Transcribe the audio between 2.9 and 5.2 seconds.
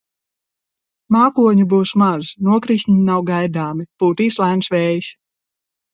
nav gaidāmi, pūtīs lēns vējš.